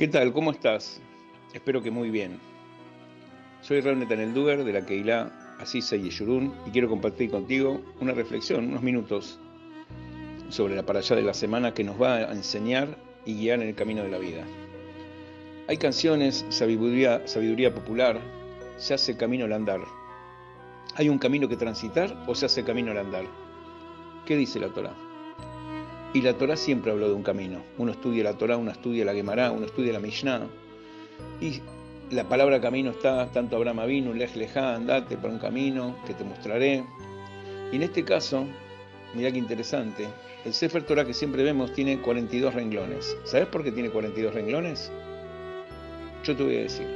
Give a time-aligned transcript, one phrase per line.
[0.00, 0.32] ¿Qué tal?
[0.32, 0.98] ¿Cómo estás?
[1.52, 2.40] Espero que muy bien.
[3.60, 8.68] Soy Raúl Netanel de la Keilah Asisa y Yeshurun y quiero compartir contigo una reflexión,
[8.68, 9.38] unos minutos,
[10.48, 13.74] sobre la parashá de la semana que nos va a enseñar y guiar en el
[13.74, 14.42] camino de la vida.
[15.68, 18.18] Hay canciones, sabiduría, sabiduría popular,
[18.78, 19.82] se hace camino al andar.
[20.94, 23.26] ¿Hay un camino que transitar o se hace camino al andar?
[24.24, 25.09] ¿Qué dice la Torah?
[26.12, 27.62] Y la Torah siempre habló de un camino.
[27.78, 30.48] Uno estudia la Torah, uno estudia la Gemara, uno estudia la Mishnah.
[31.40, 31.60] Y
[32.10, 36.24] la palabra camino está tanto Abraham vino, Lej Lejá, andate por un camino que te
[36.24, 36.84] mostraré.
[37.70, 38.44] Y en este caso,
[39.14, 40.08] mirá qué interesante,
[40.44, 43.16] el Sefer Torah que siempre vemos tiene 42 renglones.
[43.24, 44.90] ¿Sabes por qué tiene 42 renglones?
[46.24, 46.86] Yo te voy a decir.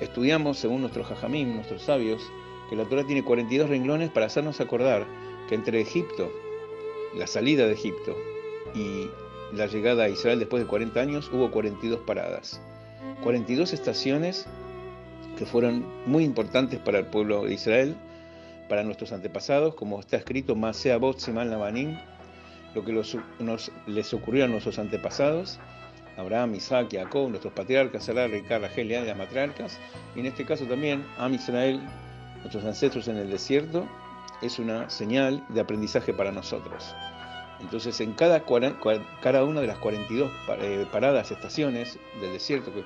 [0.00, 2.22] Estudiamos, según nuestros jajamim, nuestros sabios,
[2.70, 5.06] que la Torah tiene 42 renglones para hacernos acordar
[5.48, 6.32] que entre Egipto,
[7.14, 8.16] la salida de Egipto,
[8.74, 9.08] y
[9.52, 12.60] la llegada a Israel después de 40 años hubo 42 paradas.
[13.22, 14.46] 42 estaciones
[15.36, 17.96] que fueron muy importantes para el pueblo de Israel,
[18.68, 21.50] para nuestros antepasados, como está escrito, Masea Bot Seman
[22.74, 25.58] lo que nos, les ocurrió a nuestros antepasados,
[26.16, 29.78] Abraham, Isaac, Jacob, nuestros patriarcas, Sarah, Ricard, Rachel y las matriarcas,
[30.14, 31.80] y en este caso también Am Israel,
[32.42, 33.88] nuestros ancestros en el desierto,
[34.40, 36.94] es una señal de aprendizaje para nosotros.
[37.60, 38.44] Entonces, en cada,
[39.20, 40.30] cada una de las 42
[40.60, 42.82] eh, paradas, estaciones del desierto que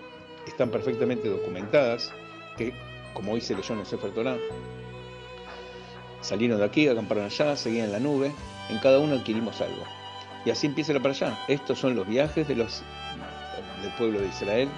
[0.47, 2.13] están perfectamente documentadas,
[2.57, 2.73] que
[3.15, 4.37] como se leyó en el Sefer Torah,
[6.21, 8.33] salieron de aquí, acamparon allá, seguían la nube,
[8.69, 9.85] en cada uno adquirimos algo.
[10.45, 11.39] Y así empieza la para allá.
[11.49, 12.67] Estos son los viajes del
[13.97, 14.69] pueblo de Israel.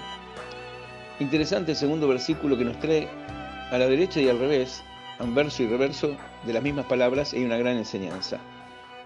[1.19, 3.09] Interesante el segundo versículo que nos trae
[3.71, 4.83] a la derecha y al revés,
[5.19, 8.39] un verso y reverso de las mismas palabras, hay una gran enseñanza.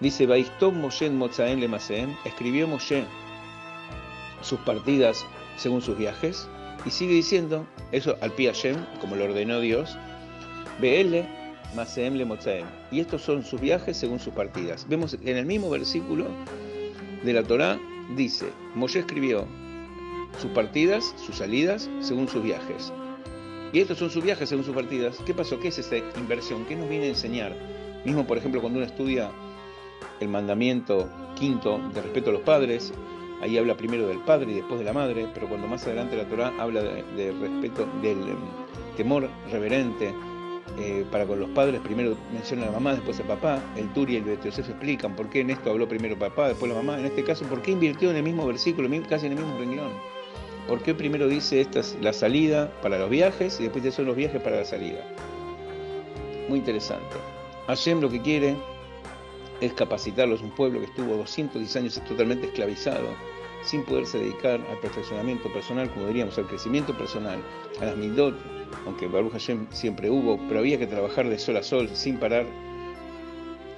[0.02, 3.05] Dice, Baistov Moshe Mozaen Lemasem, escribió Moshe
[4.41, 5.25] sus partidas
[5.58, 6.49] según sus viajes,
[6.85, 8.49] y sigue diciendo, eso al Pi
[8.99, 9.95] como lo ordenó Dios,
[10.80, 11.19] BL
[11.76, 14.87] Maseem Le Mozaem, y estos son sus viajes según sus partidas.
[14.89, 16.26] Vemos en el mismo versículo
[17.23, 17.80] de la Torá,
[18.15, 19.45] dice, Moshe escribió
[20.39, 22.92] sus partidas, sus salidas, según sus viajes.
[23.73, 25.17] Y estos son sus viajes según sus partidas.
[25.26, 25.59] ¿Qué pasó?
[25.59, 26.65] ¿Qué es esta inversión?
[26.65, 27.55] ¿Qué nos viene a enseñar?
[28.03, 29.31] Mismo, por ejemplo, cuando uno estudia
[30.20, 32.94] el mandamiento quinto de respeto a los padres,
[33.42, 36.26] ahí habla primero del padre y después de la madre, pero cuando más adelante la
[36.26, 38.38] Torah habla de, respeto, del em,
[38.95, 40.14] temor reverente
[40.80, 44.14] eh, para con los padres, primero menciona a la mamá, después el papá, el Turi
[44.14, 47.06] y el Betiosef explican por qué en esto habló primero papá, después la mamá, en
[47.06, 49.92] este caso, por qué invirtió en el mismo versículo, casi en el mismo renglón.
[50.68, 54.16] ¿Por qué primero dice esta es la salida para los viajes y después son los
[54.16, 55.00] viajes para la salida?
[56.48, 57.18] Muy interesante.
[57.68, 58.56] Hashem lo que quiere
[59.61, 63.08] es capacitarlos, un pueblo que estuvo 210 años totalmente esclavizado,
[63.64, 67.39] sin poderse dedicar al perfeccionamiento personal, como diríamos, al crecimiento personal,
[67.80, 68.36] a las midot,
[68.86, 72.45] aunque Baruch Hashem siempre hubo, pero había que trabajar de sol a sol, sin parar,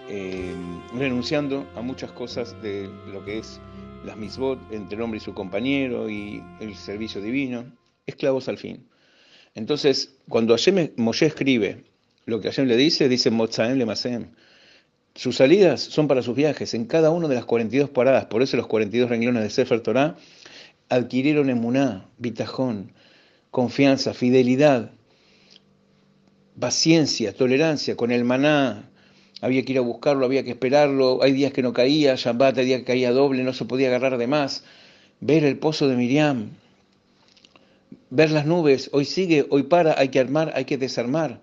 [0.09, 0.53] eh,
[0.95, 3.59] renunciando a muchas cosas de lo que es
[4.05, 7.65] las misbot entre el hombre y su compañero y el servicio divino,
[8.05, 8.87] esclavos al fin.
[9.55, 11.83] Entonces, cuando Hashem, Moshe escribe
[12.25, 14.31] lo que Hashem le dice, dice Motzaem le Masem,
[15.15, 18.57] sus salidas son para sus viajes en cada una de las 42 paradas, por eso
[18.57, 20.15] los 42 renglones de Sefer Torah
[20.89, 22.93] adquirieron emuná, bitajón,
[23.51, 24.91] confianza, fidelidad,
[26.59, 28.89] paciencia, tolerancia con el maná.
[29.41, 31.21] Había que ir a buscarlo, había que esperarlo.
[31.21, 34.17] Hay días que no caía, Shabbat, hay días que caía doble, no se podía agarrar
[34.17, 34.63] de más.
[35.19, 36.51] Ver el pozo de Miriam,
[38.09, 41.39] ver las nubes, hoy sigue, hoy para, hay que armar, hay que desarmar.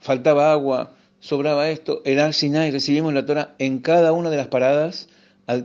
[0.00, 0.94] Faltaba agua,
[1.24, 5.08] sobraba esto, en Al Sinai recibimos la Torah, en cada una de las paradas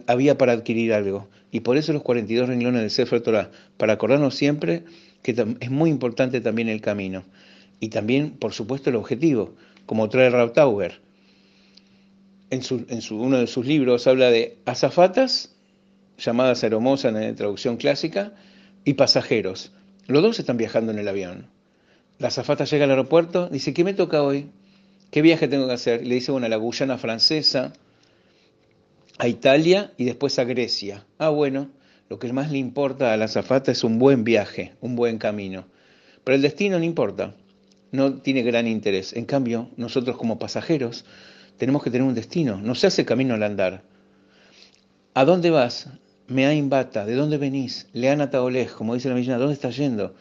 [0.07, 1.27] había para adquirir algo.
[1.51, 4.85] Y por eso los 42 renglones del Sefer Torah, para acordarnos siempre
[5.21, 7.25] que es muy importante también el camino.
[7.81, 9.53] Y también, por supuesto, el objetivo,
[9.85, 11.01] como trae Rav Tauber.
[12.51, 15.53] En, su, en su, uno de sus libros habla de azafatas,
[16.17, 18.31] llamadas aeromosas en la traducción clásica,
[18.85, 19.73] y pasajeros.
[20.07, 21.47] Los dos están viajando en el avión.
[22.17, 24.49] La azafata llega al aeropuerto, dice, ¿qué me toca hoy?
[25.11, 26.05] ¿Qué viaje tengo que hacer?
[26.05, 27.73] le dice, bueno, a la Guyana francesa,
[29.17, 31.05] a Italia y después a Grecia.
[31.17, 31.69] Ah, bueno,
[32.09, 35.65] lo que más le importa a la zafata es un buen viaje, un buen camino.
[36.23, 37.33] Pero el destino no importa,
[37.91, 39.13] no tiene gran interés.
[39.13, 41.05] En cambio, nosotros como pasajeros
[41.57, 43.81] tenemos que tener un destino, no se hace camino al andar.
[45.15, 45.89] ¿A dónde vas?
[46.27, 47.87] Me imbata, ¿de dónde venís?
[47.93, 50.13] Leana Taolej, como dice la Millana, ¿dónde estás yendo?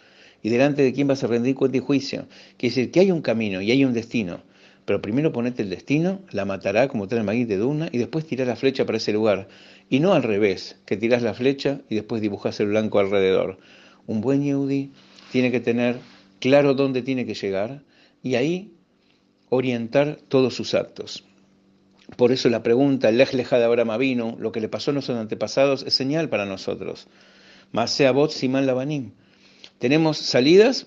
[0.43, 2.27] ¿Y delante de quién vas a rendir cuenta y juicio?
[2.57, 4.41] Quiere decir que hay un camino y hay un destino.
[4.89, 8.25] Pero primero ponete el destino, la matará como trae el maguí de Duna y después
[8.25, 9.47] tirás la flecha para ese lugar.
[9.91, 13.59] Y no al revés, que tirás la flecha y después dibujás el blanco alrededor.
[14.07, 14.93] Un buen Yehudi
[15.31, 15.99] tiene que tener
[16.41, 17.83] claro dónde tiene que llegar
[18.23, 18.73] y ahí
[19.51, 21.23] orientar todos sus actos.
[22.17, 25.83] Por eso la pregunta, el de Abraham vino, lo que le pasó a nuestros antepasados,
[25.83, 27.09] es señal para nosotros.
[27.73, 29.11] Más sea bot siman labanim.
[29.81, 30.87] Tenemos salidas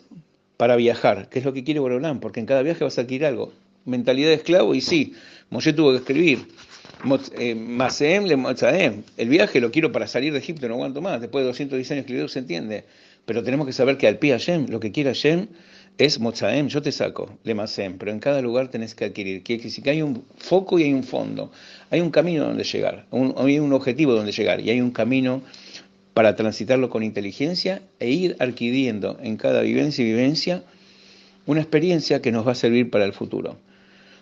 [0.57, 3.27] para viajar, que es lo que quiere Borolán, porque en cada viaje vas a adquirir
[3.27, 3.53] algo.
[3.85, 5.13] Mentalidad de esclavo, y sí,
[5.49, 6.47] Moshe tuvo que escribir.
[7.37, 8.37] Eh, Maseem le
[9.17, 11.19] El viaje lo quiero para salir de Egipto, no aguanto más.
[11.19, 12.85] Después de 210 años escribido se entiende.
[13.25, 15.47] Pero tenemos que saber que al pi Hashem, lo que quiere Hashem
[15.97, 19.43] es Mozaem, yo te saco, le Masem, pero en cada lugar tenés que adquirir.
[19.43, 21.51] Que, que hay un foco y hay un fondo,
[21.89, 25.41] hay un camino donde llegar, hay un objetivo donde llegar y hay un camino
[26.13, 30.63] para transitarlo con inteligencia e ir adquiriendo en cada vivencia y vivencia
[31.45, 33.57] una experiencia que nos va a servir para el futuro.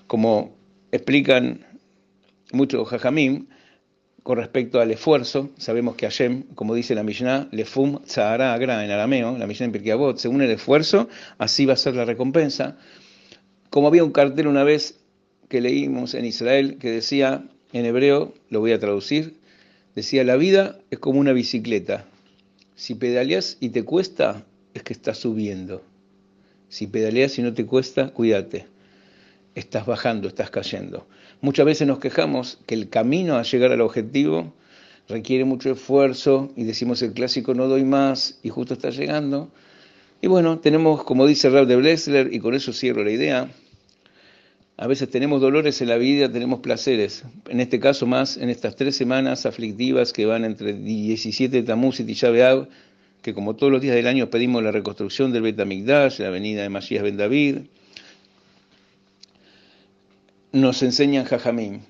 [0.09, 0.57] Como
[0.91, 1.67] explican
[2.51, 3.45] muchos jajamim,
[4.23, 8.89] con respecto al esfuerzo, sabemos que Hashem, como dice la Mishnah, lefum tzahara agra en
[8.89, 12.75] arameo, la Mishnah en Pirkei según el esfuerzo, así va a ser la recompensa.
[13.69, 14.99] Como había un cartel una vez
[15.47, 19.35] que leímos en Israel que decía, en hebreo, lo voy a traducir,
[19.93, 22.07] decía, la vida es como una bicicleta.
[22.73, 25.83] Si pedaleas y te cuesta, es que estás subiendo.
[26.67, 28.78] Si pedaleas y no te cuesta, cuídate.
[29.55, 31.07] Estás bajando, estás cayendo.
[31.41, 34.53] Muchas veces nos quejamos que el camino a llegar al objetivo
[35.07, 39.51] requiere mucho esfuerzo y decimos el clásico no doy más y justo está llegando.
[40.21, 43.49] Y bueno, tenemos, como dice Rab de Blessler, y con eso cierro la idea,
[44.77, 47.23] a veces tenemos dolores en la vida, tenemos placeres.
[47.49, 51.99] En este caso más, en estas tres semanas aflictivas que van entre 17 de Tamuz
[51.99, 52.31] y Tisha
[53.21, 56.69] que como todos los días del año pedimos la reconstrucción del Betamigdash, la avenida de
[56.69, 57.57] Masías Ben David,
[60.51, 61.81] nos enseñan Jajamín.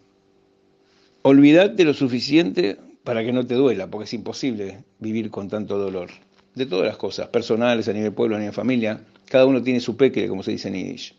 [1.22, 6.10] Olvídate lo suficiente para que no te duela, porque es imposible vivir con tanto dolor.
[6.56, 9.96] De todas las cosas, personales, a nivel pueblo, a nivel familia, cada uno tiene su
[9.96, 11.16] peque, como se dice en Yiddish.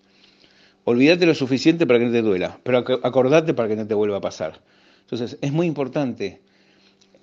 [0.85, 4.19] Olvídate lo suficiente para que no te duela, pero acordate para que no te vuelva
[4.19, 4.61] a pasar.
[5.03, 6.41] Entonces, es muy importante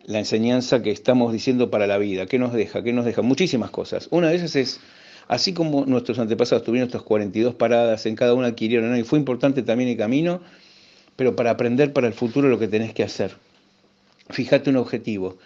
[0.05, 2.25] la enseñanza que estamos diciendo para la vida.
[2.25, 2.81] ¿Qué nos deja?
[2.81, 3.21] ¿Qué nos deja?
[3.21, 4.07] Muchísimas cosas.
[4.09, 4.79] Una de ellas es
[5.27, 9.61] Así como nuestros antepasados tuvieron estas 42 paradas, en cada una adquirieron, y fue importante
[9.61, 10.41] también el camino,
[11.15, 13.35] pero para aprender para el futuro lo que tenés que hacer.
[14.29, 15.37] Fíjate un objetivo.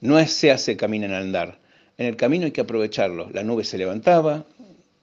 [0.00, 1.58] No es se hace camino en andar.
[1.98, 3.28] En el camino hay que aprovecharlo.
[3.32, 4.46] La nube se levantaba,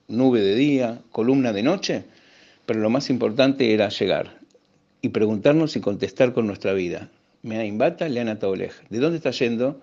[0.07, 2.03] nube de día, columna de noche,
[2.65, 4.39] pero lo más importante era llegar
[5.01, 7.09] y preguntarnos y contestar con nuestra vida.
[7.41, 9.81] Me imbata, leana ¿De dónde está yendo?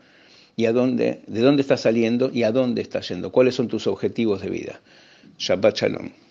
[0.56, 3.86] Y a dónde, de dónde estás saliendo y a dónde estás yendo, cuáles son tus
[3.86, 4.80] objetivos de vida.
[5.38, 6.25] Shabbat Shalom.